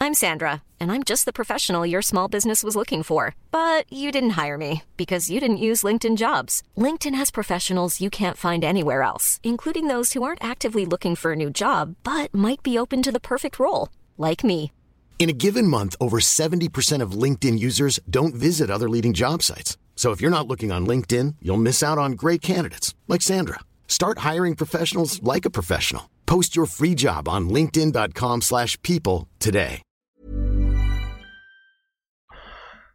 I'm 0.01 0.13
Sandra, 0.13 0.61
and 0.79 0.91
I'm 0.91 1.03
just 1.03 1.25
the 1.25 1.33
professional 1.33 1.85
your 1.85 2.01
small 2.01 2.27
business 2.27 2.63
was 2.63 2.75
looking 2.75 3.01
for. 3.01 3.33
But 3.49 3.91
you 3.91 4.11
didn't 4.11 4.31
hire 4.31 4.57
me 4.57 4.83
because 4.97 5.31
you 5.31 5.39
didn't 5.39 5.65
use 5.69 5.83
LinkedIn 5.83 6.17
Jobs. 6.17 6.61
LinkedIn 6.77 7.15
has 7.15 7.31
professionals 7.31 8.01
you 8.01 8.09
can't 8.09 8.37
find 8.37 8.63
anywhere 8.63 9.01
else, 9.01 9.39
including 9.43 9.87
those 9.87 10.13
who 10.13 10.21
aren't 10.23 10.43
actively 10.43 10.85
looking 10.85 11.15
for 11.15 11.31
a 11.31 11.35
new 11.35 11.49
job 11.49 11.95
but 12.03 12.33
might 12.33 12.61
be 12.61 12.77
open 12.77 13.01
to 13.01 13.11
the 13.11 13.19
perfect 13.19 13.57
role, 13.57 13.89
like 14.17 14.43
me. 14.43 14.71
In 15.17 15.29
a 15.29 15.39
given 15.45 15.67
month, 15.67 15.95
over 16.01 16.19
70% 16.19 17.01
of 17.01 17.19
LinkedIn 17.23 17.57
users 17.57 17.99
don't 18.09 18.35
visit 18.35 18.69
other 18.69 18.89
leading 18.89 19.13
job 19.13 19.41
sites. 19.41 19.77
So 19.95 20.11
if 20.11 20.21
you're 20.21 20.29
not 20.29 20.47
looking 20.47 20.71
on 20.71 20.85
LinkedIn, 20.85 21.37
you'll 21.41 21.67
miss 21.69 21.81
out 21.81 21.97
on 21.97 22.11
great 22.11 22.43
candidates 22.43 22.93
like 23.07 23.23
Sandra. 23.23 23.61
Start 23.87 24.19
hiring 24.19 24.55
professionals 24.55 25.19
like 25.23 25.45
a 25.45 25.55
professional. 25.59 26.11
Post 26.27 26.55
your 26.55 26.67
free 26.67 26.93
job 26.93 27.27
on 27.27 27.49
linkedin.com/people 27.49 29.27
today. 29.39 29.81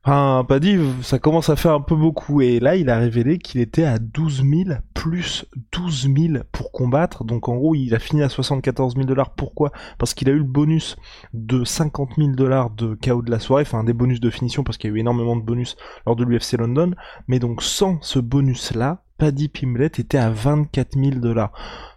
Enfin, 0.02 0.46
Paddy, 0.48 0.78
ça 1.02 1.18
commence 1.18 1.50
à 1.50 1.56
faire 1.56 1.72
un 1.72 1.80
peu 1.82 1.94
beaucoup 1.94 2.40
et 2.40 2.58
là, 2.58 2.76
il 2.76 2.88
a 2.88 2.98
révélé 2.98 3.36
qu'il 3.38 3.60
était 3.60 3.84
à 3.84 3.98
12 3.98 4.42
000 4.42 4.78
plus 5.00 5.46
12 5.72 6.10
000 6.14 6.44
pour 6.52 6.72
combattre. 6.72 7.24
Donc 7.24 7.48
en 7.48 7.56
gros, 7.56 7.74
il 7.74 7.94
a 7.94 7.98
fini 7.98 8.22
à 8.22 8.28
74 8.28 8.96
000 8.96 9.06
dollars. 9.06 9.30
Pourquoi? 9.30 9.72
Parce 9.96 10.12
qu'il 10.12 10.28
a 10.28 10.32
eu 10.32 10.38
le 10.38 10.44
bonus 10.44 10.96
de 11.32 11.64
50 11.64 12.10
000 12.18 12.32
dollars 12.32 12.68
de 12.68 12.98
KO 13.02 13.22
de 13.22 13.30
la 13.30 13.38
soirée, 13.38 13.62
enfin 13.62 13.82
des 13.82 13.94
bonus 13.94 14.20
de 14.20 14.28
finition 14.28 14.62
parce 14.62 14.76
qu'il 14.76 14.90
y 14.90 14.92
a 14.92 14.96
eu 14.96 15.00
énormément 15.00 15.36
de 15.36 15.42
bonus 15.42 15.78
lors 16.04 16.16
de 16.16 16.24
l'UFC 16.24 16.58
London. 16.58 16.90
Mais 17.28 17.38
donc 17.38 17.62
sans 17.62 17.96
ce 18.02 18.18
bonus-là, 18.18 19.02
Paddy 19.16 19.48
Pimblett 19.48 19.98
était 19.98 20.18
à 20.18 20.28
24 20.28 20.98
000 20.98 21.12
dollars. 21.12 21.52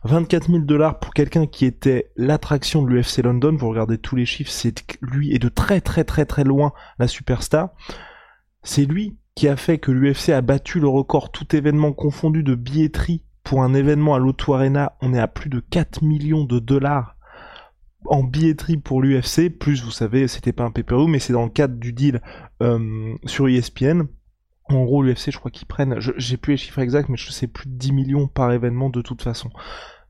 24 0.05 0.47
000 0.47 0.59
dollars 0.59 0.99
pour 0.99 1.13
quelqu'un 1.13 1.45
qui 1.45 1.65
était 1.65 2.09
l'attraction 2.15 2.83
de 2.83 2.87
l'UFC 2.87 3.17
London. 3.21 3.53
Vous 3.57 3.67
regardez 3.67 3.97
tous 3.97 4.15
les 4.15 4.25
chiffres, 4.25 4.51
c'est 4.51 4.81
lui 5.01 5.35
est 5.35 5.39
de 5.39 5.49
très 5.49 5.81
très 5.81 6.05
très 6.05 6.25
très 6.25 6.45
loin 6.45 6.71
la 6.99 7.09
superstar. 7.09 7.71
C'est 8.61 8.85
lui 8.85 9.17
qui 9.35 9.47
a 9.47 9.55
fait 9.55 9.77
que 9.77 9.91
l'UFC 9.91 10.29
a 10.29 10.41
battu 10.41 10.79
le 10.79 10.87
record 10.87 11.31
tout 11.31 11.55
événement 11.55 11.93
confondu 11.93 12.43
de 12.43 12.55
billetterie 12.55 13.23
pour 13.43 13.63
un 13.63 13.73
événement 13.73 14.15
à 14.15 14.19
l'Auto 14.19 14.53
Arena. 14.53 14.95
On 15.01 15.13
est 15.13 15.19
à 15.19 15.27
plus 15.27 15.49
de 15.49 15.59
4 15.59 16.03
millions 16.03 16.45
de 16.45 16.59
dollars 16.59 17.15
en 18.05 18.23
billetterie 18.23 18.77
pour 18.77 19.01
l'UFC. 19.01 19.49
Plus, 19.49 19.83
vous 19.83 19.91
savez, 19.91 20.27
c'était 20.27 20.53
pas 20.53 20.63
un 20.63 20.71
pay 20.71 20.83
mais 21.07 21.19
c'est 21.19 21.33
dans 21.33 21.43
le 21.43 21.49
cadre 21.49 21.75
du 21.75 21.93
deal 21.93 22.21
euh, 22.61 23.15
sur 23.25 23.47
ESPN. 23.47 24.03
En 24.65 24.83
gros, 24.83 25.03
l'UFC, 25.03 25.31
je 25.31 25.37
crois 25.37 25.51
qu'ils 25.51 25.67
prennent, 25.67 25.97
j'ai 25.99 26.37
plus 26.37 26.53
les 26.53 26.57
chiffres 26.57 26.79
exacts, 26.79 27.09
mais 27.09 27.17
je 27.17 27.31
sais 27.31 27.47
plus 27.47 27.67
de 27.67 27.75
10 27.75 27.91
millions 27.91 28.27
par 28.27 28.51
événement 28.51 28.89
de 28.89 29.01
toute 29.01 29.21
façon. 29.21 29.49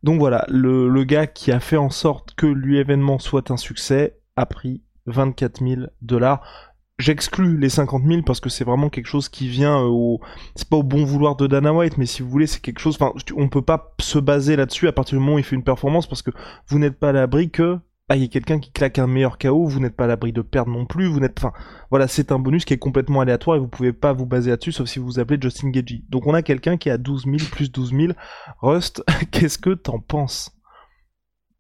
Donc 0.04 0.20
voilà, 0.20 0.46
le, 0.50 1.04
gars 1.06 1.28
qui 1.28 1.52
a 1.52 1.60
fait 1.60 1.78
en 1.78 1.90
sorte 1.90 2.36
que 2.36 2.46
l'événement 2.46 3.20
soit 3.20 3.52
un 3.52 3.58
succès 3.58 4.20
a 4.36 4.46
pris 4.46 4.84
24 5.06 5.66
000 5.66 5.82
dollars. 6.02 6.73
J'exclus 7.00 7.58
les 7.58 7.70
50 7.70 8.04
000 8.06 8.22
parce 8.22 8.40
que 8.40 8.50
c'est 8.50 8.64
vraiment 8.64 8.90
quelque 8.90 9.08
chose 9.08 9.28
qui 9.28 9.48
vient 9.48 9.80
au, 9.80 10.22
c'est 10.56 10.70
pas 10.70 10.78
au 10.78 10.84
bon 10.84 11.04
vouloir 11.04 11.36
de 11.36 11.48
Dana 11.48 11.74
White, 11.74 11.98
mais 11.98 12.06
si 12.06 12.22
vous 12.22 12.30
voulez, 12.30 12.46
c'est 12.46 12.62
quelque 12.62 12.80
chose, 12.80 12.98
enfin, 13.00 13.14
on 13.36 13.50
peut 13.50 13.64
pas 13.64 13.96
se 14.00 14.20
baser 14.20 14.56
là-dessus 14.56 14.88
à 14.88 14.92
partir 14.92 15.18
du 15.18 15.24
moment 15.24 15.36
où 15.36 15.40
il 15.40 15.44
fait 15.44 15.56
une 15.56 15.64
performance 15.64 16.08
parce 16.08 16.22
que 16.22 16.30
vous 16.68 16.78
n'êtes 16.78 17.00
pas 17.00 17.10
à 17.10 17.12
l'abri 17.14 17.50
que 17.50 17.80
ah, 18.10 18.16
il 18.16 18.22
y 18.22 18.26
a 18.26 18.28
quelqu'un 18.28 18.60
qui 18.60 18.72
claque 18.72 19.00
un 19.00 19.08
meilleur 19.08 19.38
KO, 19.40 19.66
vous 19.66 19.80
n'êtes 19.80 19.96
pas 19.96 20.04
à 20.04 20.08
l'abri 20.08 20.34
de 20.34 20.42
perdre 20.42 20.72
non 20.72 20.86
plus, 20.86 21.08
vous 21.08 21.20
n'êtes, 21.20 21.40
enfin, 21.40 21.54
voilà, 21.90 22.08
c'est 22.08 22.32
un 22.32 22.38
bonus 22.38 22.66
qui 22.66 22.74
est 22.74 22.78
complètement 22.78 23.22
aléatoire 23.22 23.58
et 23.58 23.60
vous 23.60 23.68
pouvez 23.68 23.94
pas 23.94 24.14
vous 24.14 24.26
baser 24.26 24.52
là-dessus, 24.52 24.74
sauf 24.74 24.88
si 24.88 25.00
vous 25.00 25.06
vous 25.06 25.20
appelez 25.20 25.40
Justin 25.42 25.70
Gagey. 25.70 26.04
Donc 26.10 26.28
on 26.28 26.34
a 26.34 26.44
quelqu'un 26.44 26.78
qui 26.78 26.90
a 26.90 26.98
12 26.98 27.24
000 27.24 27.38
plus 27.50 27.72
12 27.72 27.92
000. 27.92 28.14
Rust, 28.62 29.04
qu'est-ce 29.32 29.58
que 29.58 29.72
t'en 29.72 30.00
penses? 30.00 30.52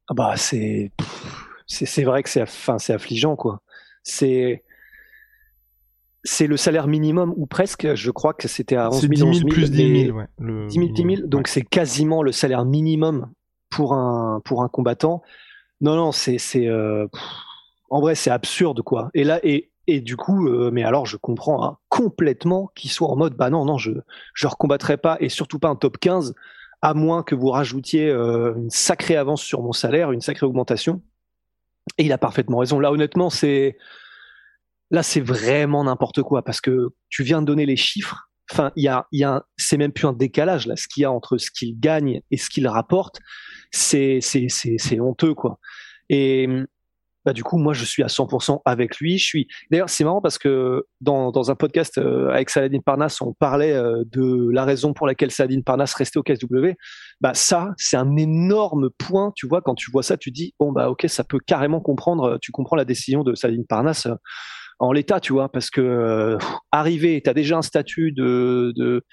Ah 0.09 0.13
bah 0.13 0.33
c'est 0.35 0.91
c'est 1.65 2.03
vrai 2.03 2.23
que 2.23 2.29
c'est 2.29 2.41
enfin 2.41 2.77
c'est 2.77 2.93
affligeant 2.93 3.37
quoi. 3.37 3.61
C'est 4.03 4.63
c'est 6.23 6.47
le 6.47 6.57
salaire 6.57 6.87
minimum 6.87 7.33
ou 7.37 7.45
presque. 7.45 7.95
Je 7.95 8.11
crois 8.11 8.33
que 8.33 8.47
c'était 8.47 8.75
à 8.75 8.89
11 8.89 9.01
000, 9.01 9.11
10 9.31 9.37
000 9.39 9.49
plus 9.49 9.71
10 9.71 10.05
000, 10.05 10.17
ouais. 10.17 10.27
Le 10.39 10.67
10 10.67 10.73
000, 10.73 10.87
10 10.93 11.15
000. 11.17 11.27
Donc 11.27 11.47
c'est 11.47 11.63
quasiment 11.63 12.23
le 12.23 12.31
salaire 12.31 12.65
minimum 12.65 13.31
pour 13.69 13.93
un 13.93 14.41
pour 14.45 14.63
un 14.63 14.69
combattant. 14.69 15.21
Non 15.81 15.95
non 15.95 16.11
c'est 16.11 16.37
c'est 16.37 16.67
euh, 16.67 17.07
en 17.89 17.99
vrai 17.99 18.15
c'est 18.15 18.31
absurde 18.31 18.81
quoi. 18.81 19.09
Et 19.13 19.23
là 19.23 19.39
et 19.43 19.69
et 19.85 19.99
du 19.99 20.15
coup, 20.15 20.47
euh, 20.47 20.71
mais 20.71 20.83
alors 20.83 21.05
je 21.05 21.17
comprends 21.17 21.65
hein, 21.65 21.77
complètement 21.89 22.71
qu'il 22.73 22.89
soit 22.89 23.09
en 23.09 23.17
mode 23.17 23.35
bah 23.35 23.49
non 23.49 23.65
non 23.65 23.77
je 23.77 23.91
je 24.33 24.47
recombattrai 24.47 24.95
pas 24.95 25.17
et 25.19 25.27
surtout 25.27 25.59
pas 25.59 25.67
un 25.67 25.75
top 25.75 25.97
15 25.97 26.33
à 26.83 26.93
moins 26.93 27.23
que 27.23 27.33
vous 27.33 27.49
rajoutiez 27.49 28.09
euh, 28.09 28.53
une 28.57 28.69
sacrée 28.69 29.15
avance 29.15 29.41
sur 29.41 29.61
mon 29.61 29.71
salaire, 29.71 30.11
une 30.11 30.19
sacrée 30.19 30.45
augmentation. 30.45 31.01
Et 31.97 32.03
il 32.03 32.11
a 32.11 32.17
parfaitement 32.17 32.57
raison. 32.57 32.77
Là, 32.77 32.91
honnêtement, 32.91 33.29
c'est 33.29 33.77
là, 34.93 35.01
c'est 35.03 35.21
vraiment 35.21 35.83
n'importe 35.83 36.21
quoi 36.21 36.43
parce 36.43 36.61
que 36.61 36.89
tu 37.09 37.23
viens 37.23 37.41
de 37.41 37.47
donner 37.47 37.65
les 37.65 37.75
chiffres. 37.75 38.29
Enfin, 38.51 38.71
il 38.75 38.83
y 38.83 38.87
a, 38.87 39.07
y 39.11 39.23
a, 39.23 39.43
c'est 39.57 39.77
même 39.77 39.91
plus 39.91 40.05
un 40.05 40.13
décalage 40.13 40.67
là. 40.67 40.75
Ce 40.75 40.87
qu'il 40.87 41.01
y 41.01 41.05
a 41.05 41.11
entre 41.11 41.37
ce 41.37 41.49
qu'il 41.49 41.79
gagne 41.79 42.21
et 42.29 42.37
ce 42.37 42.49
qu'il 42.49 42.67
rapporte, 42.67 43.19
c'est, 43.71 44.19
c'est, 44.21 44.47
c'est, 44.49 44.99
honteux 44.99 45.33
quoi. 45.33 45.59
Et 46.09 46.47
bah, 47.25 47.33
du 47.33 47.43
coup, 47.43 47.57
moi, 47.57 47.73
je 47.73 47.85
suis 47.85 48.03
à 48.03 48.07
100% 48.07 48.61
avec 48.65 48.97
lui. 48.97 49.17
Je 49.17 49.25
suis. 49.25 49.47
D'ailleurs, 49.71 49.89
c'est 49.89 50.03
marrant 50.03 50.21
parce 50.21 50.37
que 50.37 50.85
dans, 51.01 51.31
dans 51.31 51.49
un 51.49 51.55
podcast 51.55 51.97
euh, 51.97 52.29
avec 52.29 52.51
Saladin 52.51 52.81
Parnasse, 52.85 53.19
on 53.21 53.33
parlait 53.33 53.71
euh, 53.71 54.03
de 54.11 54.51
la 54.51 54.63
raison 54.63 54.93
pour 54.93 55.07
laquelle 55.07 55.31
Saladin 55.31 55.61
Parnasse 55.61 55.95
restait 55.95 56.19
au 56.19 56.23
KSW. 56.23 56.73
Bah, 57.19 57.33
ça, 57.33 57.71
c'est 57.77 57.97
un 57.97 58.15
énorme 58.17 58.91
point. 58.91 59.31
Tu 59.35 59.47
vois, 59.47 59.61
quand 59.61 59.73
tu 59.73 59.89
vois 59.89 60.03
ça, 60.03 60.17
tu 60.17 60.29
dis 60.29 60.53
bon 60.59 60.71
bah 60.71 60.89
ok, 60.89 61.05
ça 61.07 61.23
peut 61.23 61.39
carrément 61.39 61.79
comprendre. 61.79 62.37
Tu 62.41 62.51
comprends 62.51 62.75
la 62.75 62.85
décision 62.85 63.23
de 63.23 63.33
Saladin 63.33 63.63
Parnasse. 63.67 64.05
Euh, 64.05 64.15
en 64.79 64.91
l'état, 64.91 65.19
tu 65.19 65.33
vois, 65.33 65.49
parce 65.51 65.69
que 65.69 65.81
euh, 65.81 66.37
arriver, 66.71 67.21
tu 67.23 67.29
as 67.29 67.33
déjà 67.33 67.57
un 67.57 67.61
statut 67.61 68.11
de, 68.11 68.73
de, 68.75 69.03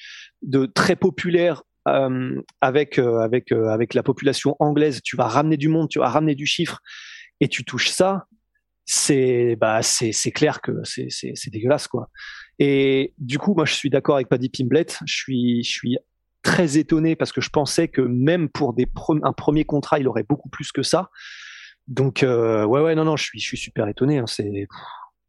de 0.42 0.66
très 0.66 0.96
populaire 0.96 1.62
euh, 1.88 2.40
avec 2.60 2.98
avec 2.98 3.52
avec 3.52 3.94
la 3.94 4.02
population 4.02 4.56
anglaise, 4.58 5.00
tu 5.02 5.16
vas 5.16 5.26
ramener 5.28 5.56
du 5.56 5.68
monde, 5.68 5.88
tu 5.88 5.98
vas 5.98 6.08
ramener 6.08 6.34
du 6.34 6.46
chiffre 6.46 6.80
et 7.40 7.48
tu 7.48 7.64
touches 7.64 7.88
ça, 7.88 8.26
c'est 8.84 9.56
bah 9.56 9.82
c'est 9.82 10.32
clair 10.32 10.60
que 10.60 10.72
c'est 10.84 11.50
dégueulasse 11.50 11.88
quoi. 11.88 12.10
Et 12.58 13.14
du 13.18 13.38
coup, 13.38 13.54
moi 13.54 13.64
je 13.64 13.74
suis 13.74 13.88
d'accord 13.88 14.16
avec 14.16 14.28
Paddy 14.28 14.50
Pimblet, 14.50 14.86
je 15.06 15.14
suis 15.14 15.62
je 15.62 15.70
suis 15.70 15.98
très 16.42 16.76
étonné 16.78 17.16
parce 17.16 17.32
que 17.32 17.40
je 17.40 17.50
pensais 17.50 17.88
que 17.88 18.00
même 18.00 18.48
pour 18.48 18.74
des 18.74 18.86
un 19.22 19.32
premier 19.32 19.64
contrat, 19.64 19.98
il 19.98 20.08
aurait 20.08 20.26
beaucoup 20.28 20.48
plus 20.48 20.72
que 20.72 20.82
ça. 20.82 21.10
Donc 21.86 22.22
euh, 22.22 22.64
ouais 22.64 22.80
ouais 22.80 22.94
non 22.94 23.04
non, 23.04 23.16
je 23.16 23.24
suis 23.24 23.40
je 23.40 23.46
suis 23.46 23.56
super 23.56 23.88
étonné. 23.88 24.18
Hein, 24.18 24.26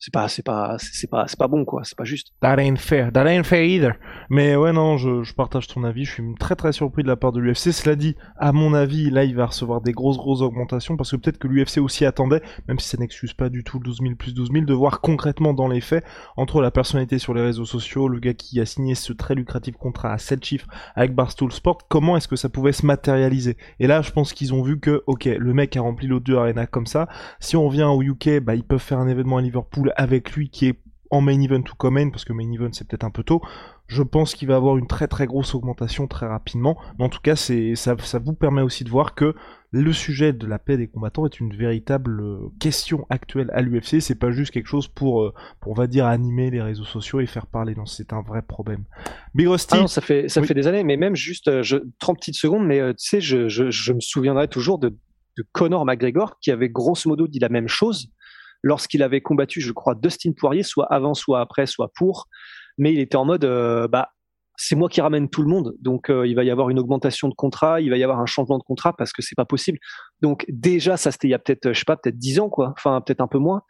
c'est 0.01 0.11
pas 0.11 0.27
c'est 0.27 0.41
pas 0.41 0.77
c'est 0.79 1.09
pas 1.09 1.27
c'est 1.27 1.37
pas 1.37 1.47
bon 1.47 1.63
quoi 1.63 1.83
c'est 1.83 1.95
pas 1.95 2.05
juste. 2.05 2.33
That 2.41 2.57
ain't 2.57 2.77
fair. 2.77 3.11
That 3.11 3.27
ain't 3.27 3.43
fair 3.43 3.63
either. 3.63 3.91
Mais 4.31 4.55
ouais 4.55 4.73
non 4.73 4.97
je, 4.97 5.21
je 5.21 5.33
partage 5.35 5.67
ton 5.67 5.83
avis. 5.83 6.05
Je 6.05 6.13
suis 6.13 6.23
très 6.39 6.55
très 6.55 6.71
surpris 6.71 7.03
de 7.03 7.07
la 7.07 7.15
part 7.15 7.31
de 7.31 7.39
l'UFC 7.39 7.71
cela 7.71 7.95
dit 7.95 8.15
à 8.35 8.51
mon 8.51 8.73
avis 8.73 9.11
là 9.11 9.23
il 9.25 9.35
va 9.35 9.45
recevoir 9.45 9.79
des 9.79 9.91
grosses 9.91 10.17
grosses 10.17 10.41
augmentations 10.41 10.97
parce 10.97 11.11
que 11.11 11.17
peut-être 11.17 11.37
que 11.37 11.47
l'UFC 11.47 11.77
aussi 11.77 12.03
attendait 12.03 12.41
même 12.67 12.79
si 12.79 12.89
ça 12.89 12.97
n'excuse 12.97 13.33
pas 13.33 13.49
du 13.49 13.63
tout 13.63 13.77
12 13.77 13.99
000 14.01 14.15
plus 14.15 14.33
12 14.33 14.51
000 14.51 14.65
de 14.65 14.73
voir 14.73 15.01
concrètement 15.01 15.53
dans 15.53 15.67
les 15.67 15.81
faits 15.81 16.03
entre 16.35 16.61
la 16.61 16.71
personnalité 16.71 17.19
sur 17.19 17.35
les 17.35 17.43
réseaux 17.43 17.65
sociaux 17.65 18.07
le 18.07 18.19
gars 18.19 18.33
qui 18.33 18.59
a 18.59 18.65
signé 18.65 18.95
ce 18.95 19.13
très 19.13 19.35
lucratif 19.35 19.77
contrat 19.77 20.13
à 20.13 20.17
7 20.17 20.43
chiffres 20.43 20.67
avec 20.95 21.13
Barstool 21.13 21.51
Sport 21.51 21.87
comment 21.87 22.17
est-ce 22.17 22.27
que 22.27 22.35
ça 22.35 22.49
pouvait 22.49 22.71
se 22.71 22.85
matérialiser? 22.87 23.55
Et 23.79 23.85
là 23.85 24.01
je 24.01 24.11
pense 24.11 24.33
qu'ils 24.33 24.55
ont 24.55 24.63
vu 24.63 24.79
que 24.79 25.03
ok 25.05 25.25
le 25.25 25.53
mec 25.53 25.77
a 25.77 25.81
rempli 25.81 26.07
l'O2 26.07 26.35
Arena 26.35 26.65
comme 26.65 26.87
ça. 26.87 27.07
Si 27.39 27.55
on 27.55 27.69
vient 27.69 27.89
au 27.89 28.01
UK 28.01 28.39
bah 28.41 28.55
ils 28.55 28.63
peuvent 28.63 28.79
faire 28.79 28.99
un 28.99 29.07
événement 29.07 29.37
à 29.37 29.41
Liverpool 29.41 29.90
avec 29.95 30.31
lui 30.33 30.49
qui 30.49 30.67
est 30.67 30.79
en 31.11 31.19
main 31.21 31.39
event 31.41 31.59
ou 31.59 31.75
comme 31.77 32.09
parce 32.09 32.23
que 32.23 32.31
main 32.31 32.49
event 32.51 32.69
c'est 32.71 32.87
peut-être 32.87 33.03
un 33.03 33.11
peu 33.11 33.23
tôt, 33.23 33.41
je 33.87 34.01
pense 34.01 34.33
qu'il 34.33 34.47
va 34.47 34.55
avoir 34.55 34.77
une 34.77 34.87
très 34.87 35.09
très 35.09 35.27
grosse 35.27 35.53
augmentation 35.53 36.07
très 36.07 36.25
rapidement. 36.25 36.77
Mais 36.97 37.03
en 37.03 37.09
tout 37.09 37.19
cas, 37.21 37.35
c'est 37.35 37.75
ça, 37.75 37.97
ça 37.99 38.19
vous 38.19 38.33
permet 38.33 38.61
aussi 38.61 38.85
de 38.85 38.89
voir 38.89 39.13
que 39.13 39.35
le 39.71 39.91
sujet 39.91 40.31
de 40.31 40.47
la 40.47 40.59
paix 40.59 40.77
des 40.77 40.87
combattants 40.87 41.25
est 41.25 41.41
une 41.41 41.53
véritable 41.53 42.21
euh, 42.21 42.37
question 42.59 43.05
actuelle 43.09 43.51
à 43.53 43.61
l'UFC. 43.61 43.99
C'est 43.99 44.15
pas 44.15 44.31
juste 44.31 44.51
quelque 44.51 44.67
chose 44.67 44.87
pour, 44.87 45.23
euh, 45.23 45.33
pour, 45.59 45.73
on 45.73 45.75
va 45.75 45.87
dire, 45.87 46.05
animer 46.05 46.49
les 46.49 46.61
réseaux 46.61 46.85
sociaux 46.85 47.19
et 47.19 47.25
faire 47.25 47.47
parler. 47.47 47.75
Non, 47.75 47.85
c'est 47.85 48.13
un 48.13 48.21
vrai 48.21 48.41
problème. 48.41 48.85
Big 49.35 49.47
Rusty. 49.47 49.67
Ah 49.71 49.81
non, 49.81 49.87
ça 49.87 49.99
fait, 49.99 50.29
ça 50.29 50.41
fait 50.41 50.53
des 50.53 50.67
années, 50.67 50.85
mais 50.85 50.95
même 50.95 51.15
juste 51.15 51.49
euh, 51.49 51.61
je, 51.61 51.77
30 51.99 52.17
petites 52.17 52.35
secondes, 52.35 52.65
mais 52.65 52.79
tu 52.93 53.05
sais, 53.05 53.19
je, 53.19 53.49
je, 53.49 53.69
je, 53.71 53.91
me 53.93 53.99
souviendrai 53.99 54.47
toujours 54.47 54.79
de, 54.79 54.89
de 54.89 55.45
Conor 55.51 55.85
McGregor 55.85 56.39
qui 56.39 56.51
avait 56.51 56.69
grosso 56.69 57.09
modo 57.09 57.27
dit 57.27 57.39
la 57.39 57.49
même 57.49 57.67
chose 57.67 58.09
lorsqu'il 58.63 59.03
avait 59.03 59.21
combattu, 59.21 59.61
je 59.61 59.71
crois, 59.71 59.95
Dustin 59.95 60.31
Poirier, 60.33 60.63
soit 60.63 60.85
avant, 60.91 61.13
soit 61.13 61.41
après, 61.41 61.65
soit 61.65 61.91
pour. 61.95 62.27
Mais 62.77 62.93
il 62.93 62.99
était 62.99 63.17
en 63.17 63.25
mode, 63.25 63.45
euh, 63.45 63.87
bah, 63.87 64.09
c'est 64.57 64.75
moi 64.75 64.89
qui 64.89 65.01
ramène 65.01 65.29
tout 65.29 65.41
le 65.41 65.47
monde, 65.47 65.73
donc 65.79 66.09
euh, 66.09 66.27
il 66.27 66.35
va 66.35 66.43
y 66.43 66.51
avoir 66.51 66.69
une 66.69 66.77
augmentation 66.77 67.27
de 67.27 67.33
contrat, 67.33 67.81
il 67.81 67.89
va 67.89 67.97
y 67.97 68.03
avoir 68.03 68.19
un 68.19 68.27
changement 68.27 68.59
de 68.59 68.63
contrat 68.63 68.93
parce 68.95 69.11
que 69.11 69.23
c'est 69.23 69.35
pas 69.35 69.45
possible. 69.45 69.79
Donc 70.21 70.45
déjà, 70.49 70.97
ça 70.97 71.11
c'était 71.11 71.27
il 71.27 71.31
y 71.31 71.33
a 71.33 71.39
peut-être, 71.39 71.73
je 71.73 71.79
sais 71.79 71.85
pas, 71.85 71.97
peut-être 71.97 72.17
dix 72.17 72.39
ans, 72.39 72.49
quoi. 72.49 72.73
Enfin, 72.77 73.01
peut-être 73.01 73.21
un 73.21 73.27
peu 73.27 73.39
moins. 73.39 73.63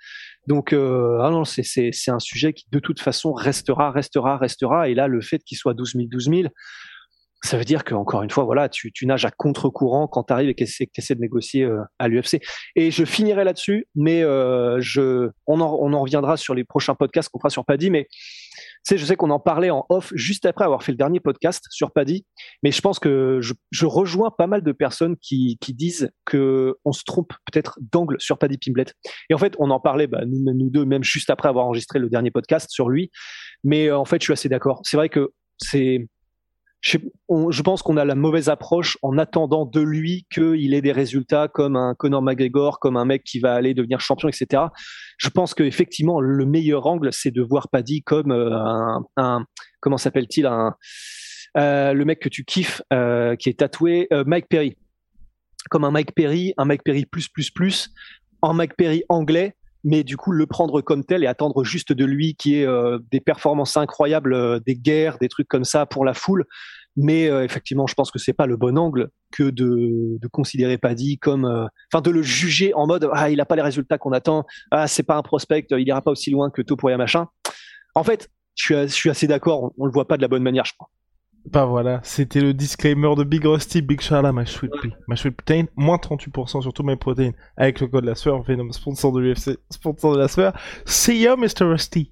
Donc, 0.48 0.74
euh, 0.74 1.20
ah 1.22 1.44
c'est 1.46 2.12
un 2.12 2.20
sujet 2.20 2.54
qui 2.54 2.66
de 2.72 2.80
toute 2.80 3.00
façon 3.00 3.32
restera, 3.32 3.92
restera, 3.92 4.38
restera. 4.38 4.90
Et 4.90 4.94
là, 4.94 5.08
le 5.08 5.22
fait 5.22 5.40
qu'il 5.40 5.58
soit 5.58 5.74
12 5.74 5.94
000, 5.94 6.08
12 6.10 6.30
000, 6.30 6.42
ça 7.44 7.58
veut 7.58 7.64
dire 7.64 7.84
qu'encore 7.84 8.22
une 8.22 8.30
fois, 8.30 8.44
voilà, 8.44 8.70
tu, 8.70 8.92
nages 9.04 9.26
à 9.26 9.32
contre-courant 9.32 10.08
quand 10.08 10.26
tu 10.26 10.34
arrives 10.34 10.50
et 10.50 10.54
que 10.54 10.64
tu 10.64 10.88
essaies 10.96 11.16
de 11.16 11.22
négocier 11.22 11.64
euh, 11.64 11.82
à 11.98 12.08
l'UFC. 12.08 12.40
Et 12.76 12.92
je 12.92 13.04
finirai 13.04 13.44
là-dessus, 13.44 13.88
mais 13.96 14.22
euh, 14.22 14.78
je, 14.80 15.30
on, 15.48 15.60
en, 15.60 16.02
reviendra 16.02 16.38
sur 16.38 16.54
les 16.54 16.64
prochains 16.64 16.94
podcasts 16.94 17.30
qu'on 17.30 17.40
fera 17.40 17.50
sur 17.50 17.66
Paddy. 17.66 17.90
Mais 17.90 18.08
je 18.90 19.04
sais 19.04 19.16
qu'on 19.16 19.32
en 19.32 19.40
parlait 19.40 19.72
en 19.72 19.86
off 19.90 20.12
juste 20.16 20.46
après 20.46 20.66
avoir 20.66 20.84
fait 20.84 20.92
le 20.92 20.98
dernier 20.98 21.20
podcast 21.20 21.66
sur 21.72 21.92
Paddy. 21.92 22.26
Mais 22.62 22.72
je 22.72 22.82
pense 22.82 23.00
que 23.00 23.40
je, 23.42 23.86
rejoins 23.86 24.30
pas 24.30 24.48
mal 24.48 24.62
de 24.62 24.72
personnes 24.72 25.16
qui, 25.18 25.58
disent 25.70 26.12
que 26.26 26.76
on 26.86 26.92
se 26.92 27.04
trompe 27.04 27.34
peut-être 27.52 27.80
d'angle 27.92 28.18
sur 28.20 28.38
Paddy 28.38 28.60
Pimblet. 28.60 28.86
Et 29.30 29.34
en 29.34 29.40
fait, 29.40 29.56
on 29.58 29.72
en 29.72 29.80
parlait, 29.80 30.06
bah, 30.06 30.22
nous, 30.28 30.54
nous 30.54 30.70
deux, 30.70 30.86
même 30.86 31.04
juste 31.04 31.32
après 31.32 31.50
avoir 31.50 31.66
enregistré 31.66 31.98
le 31.98 32.10
dernier 32.10 32.30
podcast 32.30 32.70
sur 32.70 32.90
lui. 32.90 33.10
Mais 33.64 33.88
euh, 33.88 33.98
en 33.98 34.06
fait, 34.06 34.22
je 34.22 34.26
suis 34.26 34.34
assez 34.34 34.50
d'accord. 34.50 34.82
C'est 34.84 34.98
vrai 34.98 35.10
que 35.10 35.32
c'est 35.58 36.08
je, 36.82 37.62
pense 37.62 37.84
qu'on 37.84 37.96
a 37.98 38.06
la 38.06 38.16
mauvaise 38.16 38.50
approche 38.50 38.98
en 39.04 39.18
attendant 39.20 39.66
de 39.66 39.82
lui 39.82 40.26
qu'il 40.34 40.74
ait 40.74 40.82
des 40.82 40.92
résultats 40.92 41.48
comme 41.48 41.76
un 41.76 41.94
Conor 41.94 42.24
McGregor, 42.24 42.80
comme 42.80 42.98
un 42.98 43.06
mec 43.06 43.24
qui 43.24 43.40
va 43.40 43.54
aller 43.54 43.76
devenir 43.76 44.00
champion, 44.00 44.28
etc. 44.30 44.64
Je 45.18 45.30
pense 45.30 45.54
qu'effectivement, 45.54 46.20
le 46.20 46.46
meilleur 46.46 46.88
angle, 46.88 47.14
c'est 47.14 47.32
de 47.32 47.42
voir 47.44 47.70
Paddy 47.70 48.02
comme 48.02 48.32
euh, 48.32 48.58
un, 49.16 49.46
comment 49.80 49.98
s'appelle-t-il, 49.98 50.48
un, 50.48 50.76
euh, 51.58 51.94
le 51.94 52.04
mec 52.04 52.20
que 52.20 52.30
tu 52.30 52.44
kiffes, 52.44 52.82
euh, 52.92 53.36
qui 53.36 53.50
est 53.50 53.60
tatoué, 53.60 54.08
Mike 54.26 54.48
Perry, 54.50 54.76
comme 55.70 55.84
un 55.84 55.92
Mike 55.92 56.16
Perry, 56.16 56.54
un 56.58 56.66
Mike 56.66 56.84
Perry 56.84 57.06
plus 57.06 57.30
plus 57.30 57.52
plus, 57.52 57.92
un 58.42 58.54
Mike 58.54 58.76
Perry 58.76 59.04
anglais 59.08 59.56
mais 59.84 60.04
du 60.04 60.18
coup 60.18 60.32
le 60.32 60.46
prendre 60.46 60.82
comme 60.82 61.04
tel 61.04 61.24
et 61.24 61.28
attendre 61.28 61.64
juste 61.64 61.94
de 61.94 62.06
lui 62.06 62.36
qui 62.36 62.58
ait 62.58 62.68
euh, 62.68 63.00
des 63.12 63.20
performances 63.20 63.78
incroyables, 63.78 64.34
euh, 64.34 64.60
des 64.60 64.76
guerres, 64.76 65.18
des 65.20 65.30
trucs 65.30 65.48
comme 65.48 65.64
ça 65.64 65.86
pour 65.86 66.06
la 66.06 66.14
foule. 66.14 66.46
Mais 66.98 67.30
euh, 67.30 67.46
effectivement, 67.46 67.88
je 67.88 67.94
pense 67.94 68.12
que 68.12 68.20
c'est 68.20 68.34
pas 68.34 68.46
le 68.46 68.58
bon 68.58 68.78
angle 68.78 69.10
que 69.32 69.44
de, 69.44 70.20
de 70.20 70.28
considérer 70.28 70.78
Paddy 70.78 71.18
comme, 71.20 71.46
enfin, 71.92 72.02
de 72.02 72.12
le 72.12 72.22
juger 72.22 72.74
en 72.74 72.86
mode 72.86 73.10
ah 73.14 73.30
il 73.30 73.40
a 73.40 73.46
pas 73.46 73.56
les 73.56 73.62
résultats 73.62 73.98
qu'on 73.98 74.12
attend, 74.12 74.46
ah 74.72 74.88
c'est 74.88 75.04
pas 75.04 75.16
un 75.16 75.22
prospect, 75.22 75.66
il 75.72 75.88
ira 75.88 76.02
pas 76.02 76.12
aussi 76.12 76.32
loin 76.32 76.50
que 76.50 76.62
Topuria 76.62 76.98
machin. 76.98 77.28
En 77.96 78.04
fait, 78.04 78.30
je 78.56 78.64
suis, 78.64 78.76
je 78.76 78.88
suis 78.88 79.10
assez 79.10 79.28
d'accord, 79.28 79.64
on, 79.64 79.72
on, 79.78 79.86
le 79.86 79.92
voit 79.92 80.08
pas 80.08 80.18
de 80.18 80.22
la 80.22 80.28
bonne 80.28 80.44
manière, 80.44 80.66
je 80.66 80.74
crois. 80.74 80.90
Bah 81.46 81.66
voilà, 81.66 82.00
c'était 82.04 82.40
le 82.40 82.54
disclaimer 82.54 83.16
de 83.16 83.24
Big 83.24 83.44
Rusty, 83.46 83.82
Big 83.82 84.00
Charla, 84.00 84.32
my 84.32 84.46
sweet 84.46 84.72
pea. 84.82 84.94
My 85.08 85.18
sweet 85.18 85.36
protein, 85.36 85.66
moins 85.76 85.98
38% 85.98 86.62
sur 86.62 86.74
tous 86.74 86.84
mes 86.84 86.96
protéines 86.96 87.34
avec 87.58 87.80
le 87.82 87.88
code 87.88 88.06
la 88.06 88.16
sueur, 88.16 88.42
Venom, 88.44 88.72
sponsor 88.72 89.12
de 89.12 89.20
l'UFC, 89.20 89.58
sponsor 89.70 90.14
de 90.14 90.20
la 90.20 90.28
sueur. 90.28 90.54
See 90.86 91.20
ya, 91.20 91.36
Mr. 91.36 91.64
Rusty. 91.64 92.12